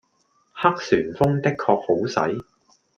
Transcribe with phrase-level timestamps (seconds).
[0.53, 2.43] 黑旋風的確好使